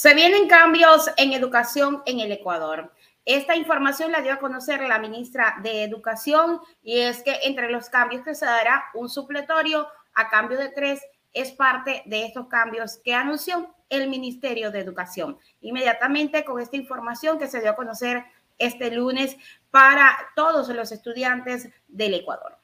[0.00, 2.90] Se vienen cambios en educación en el Ecuador.
[3.26, 7.90] Esta información la dio a conocer la ministra de Educación y es que entre los
[7.90, 11.02] cambios que se dará un supletorio a cambio de tres
[11.34, 15.36] es parte de estos cambios que anunció el Ministerio de Educación.
[15.60, 18.24] Inmediatamente con esta información que se dio a conocer
[18.56, 19.36] este lunes
[19.70, 22.56] para todos los estudiantes del Ecuador.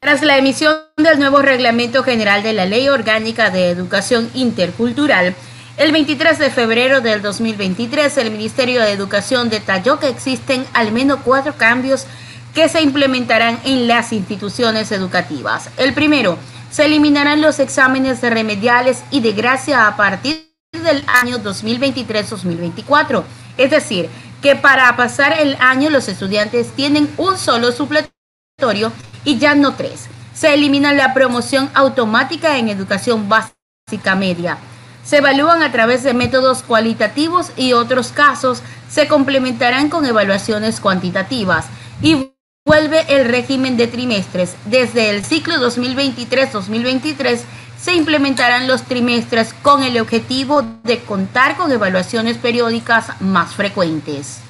[0.00, 5.34] Tras la emisión del nuevo Reglamento General de la Ley Orgánica de Educación Intercultural,
[5.78, 11.20] el 23 de febrero del 2023, el Ministerio de Educación detalló que existen al menos
[11.24, 12.04] cuatro cambios
[12.52, 15.70] que se implementarán en las instituciones educativas.
[15.76, 16.36] El primero,
[16.68, 23.22] se eliminarán los exámenes de remediales y de gracia a partir del año 2023-2024.
[23.56, 24.10] Es decir,
[24.42, 28.92] que para pasar el año los estudiantes tienen un solo supletorio
[29.24, 30.08] y ya no tres.
[30.34, 34.58] Se elimina la promoción automática en educación básica media
[35.08, 41.64] se evalúan a través de métodos cualitativos y otros casos se complementarán con evaluaciones cuantitativas
[42.02, 42.32] y
[42.66, 44.54] vuelve el régimen de trimestres.
[44.66, 47.38] Desde el ciclo 2023-2023
[47.78, 54.42] se implementarán los trimestres con el objetivo de contar con evaluaciones periódicas más frecuentes.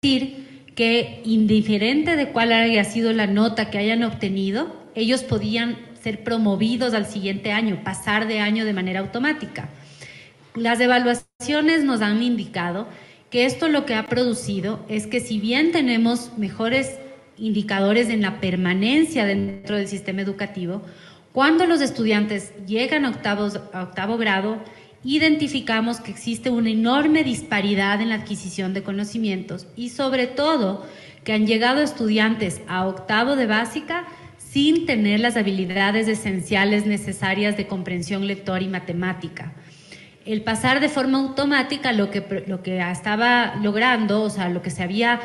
[0.00, 6.24] Decir que indiferente de cuál haya sido la nota que hayan obtenido, ellos podían ser
[6.24, 9.68] promovidos al siguiente año, pasar de año de manera automática.
[10.56, 12.88] Las evaluaciones nos han indicado
[13.28, 16.98] que esto lo que ha producido es que si bien tenemos mejores
[17.36, 20.80] indicadores en la permanencia dentro del sistema educativo,
[21.32, 24.56] cuando los estudiantes llegan a, octavo grado,
[25.04, 30.86] identificamos que existe una enorme disparidad en la adquisición de conocimientos y sobre todo
[31.22, 34.06] que han llegado estudiantes a octavo de básica
[34.38, 39.52] sin tener las habilidades esenciales necesarias de comprensión lectora y matemática
[40.26, 44.70] el pasar de forma automática lo que, lo que estaba logrando, o sea, lo que
[44.70, 45.20] se había,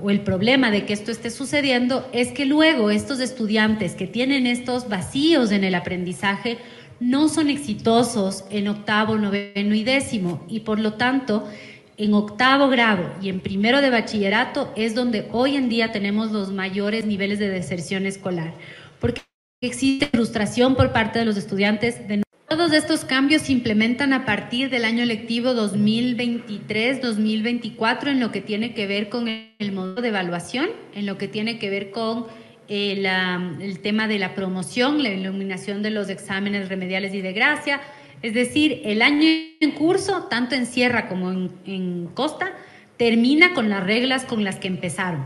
[0.00, 4.46] o el problema de que esto esté sucediendo, es que luego estos estudiantes que tienen
[4.46, 6.58] estos vacíos en el aprendizaje
[7.00, 11.48] no son exitosos en octavo, noveno y décimo, y por lo tanto,
[11.96, 16.50] en octavo grado y en primero de bachillerato es donde hoy en día tenemos los
[16.50, 18.54] mayores niveles de deserción escolar,
[19.00, 19.22] porque
[19.62, 24.70] existe frustración por parte de los estudiantes de todos estos cambios se implementan a partir
[24.70, 30.68] del año lectivo 2023-2024 en lo que tiene que ver con el modo de evaluación,
[30.92, 32.26] en lo que tiene que ver con
[32.66, 37.80] el, el tema de la promoción, la iluminación de los exámenes remediales y de gracia.
[38.20, 39.28] Es decir, el año
[39.60, 42.52] en curso, tanto en Sierra como en Costa,
[42.96, 45.24] termina con las reglas con las que empezaron.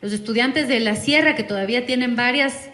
[0.00, 2.70] Los estudiantes de la Sierra, que todavía tienen varias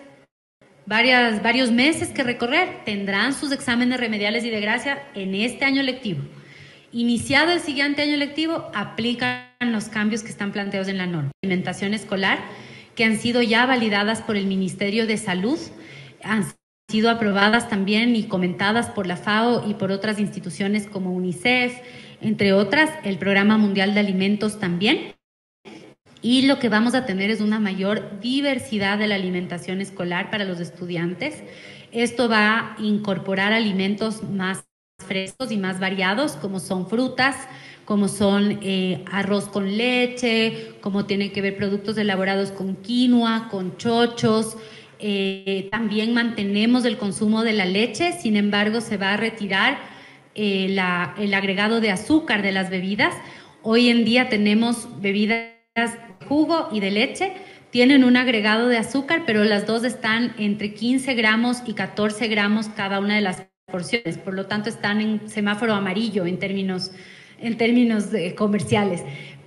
[0.91, 5.85] varias, varios meses que recorrer, tendrán sus exámenes remediales y de gracia en este año
[5.85, 6.21] lectivo.
[6.91, 11.31] Iniciado el siguiente año lectivo, aplican los cambios que están planteados en la norma.
[11.45, 12.41] Alimentación escolar,
[12.97, 15.61] que han sido ya validadas por el Ministerio de Salud,
[16.25, 16.45] han
[16.91, 21.73] sido aprobadas también y comentadas por la FAO y por otras instituciones como UNICEF,
[22.21, 25.15] entre otras, el Programa Mundial de Alimentos también
[26.23, 30.45] y lo que vamos a tener es una mayor diversidad de la alimentación escolar para
[30.45, 31.43] los estudiantes.
[31.93, 34.65] Esto va a incorporar alimentos más
[34.99, 37.37] frescos y más variados, como son frutas,
[37.85, 43.77] como son eh, arroz con leche, como tienen que ver productos elaborados con quinoa, con
[43.79, 44.57] chochos.
[44.99, 49.79] Eh, también mantenemos el consumo de la leche, sin embargo se va a retirar
[50.35, 50.77] eh,
[51.19, 53.15] el agregado de azúcar de las bebidas.
[53.63, 55.60] Hoy en día tenemos bebidas
[56.29, 57.33] jugo y de leche
[57.71, 62.69] tienen un agregado de azúcar, pero las dos están entre 15 gramos y 14 gramos
[62.69, 64.19] cada una de las porciones.
[64.19, 66.91] Por lo tanto, están en semáforo amarillo en términos,
[67.39, 69.03] en términos comerciales.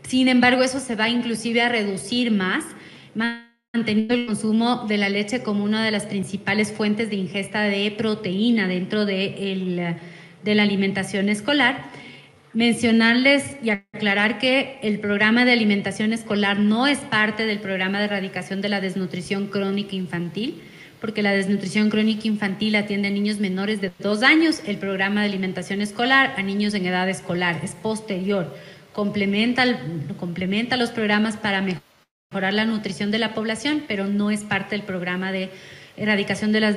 [0.08, 2.64] Sin embargo, eso se va inclusive a reducir más,
[3.74, 7.92] manteniendo el consumo de la leche como una de las principales fuentes de ingesta de
[7.92, 9.98] proteína dentro de,
[10.42, 11.84] de la alimentación escolar
[12.54, 18.06] mencionarles y aclarar que el programa de alimentación escolar no es parte del programa de
[18.06, 20.62] erradicación de la desnutrición crónica infantil,
[21.02, 25.28] porque la desnutrición crónica infantil atiende a niños menores de dos años, el programa de
[25.28, 28.56] alimentación escolar a niños en edad escolar, es posterior,
[28.94, 29.66] complementa,
[30.20, 34.86] complementa los programas para mejorar la nutrición de la población, pero no es parte del
[34.86, 35.50] programa de
[35.98, 36.76] erradicación de las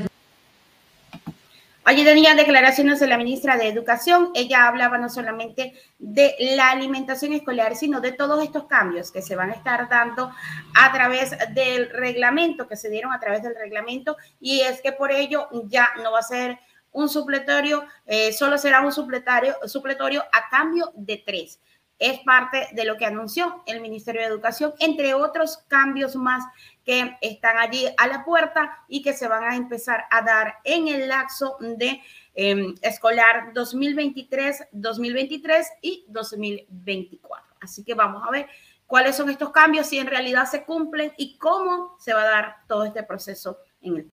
[1.89, 4.33] Allí tenía declaraciones de la ministra de Educación.
[4.35, 9.37] Ella hablaba no solamente de la alimentación escolar, sino de todos estos cambios que se
[9.37, 10.33] van a estar dando
[10.75, 15.13] a través del reglamento, que se dieron a través del reglamento, y es que por
[15.13, 16.59] ello ya no va a ser
[16.91, 21.61] un supletorio, eh, solo será un supletorio, supletorio a cambio de tres.
[21.99, 26.45] Es parte de lo que anunció el Ministerio de Educación, entre otros cambios más
[26.85, 30.89] que están allí a la puerta y que se van a empezar a dar en
[30.89, 32.01] el lapso de
[32.35, 37.57] em, escolar 2023, 2023 y 2024.
[37.61, 38.47] Así que vamos a ver
[38.87, 42.57] cuáles son estos cambios, si en realidad se cumplen y cómo se va a dar
[42.69, 44.13] todo este proceso en el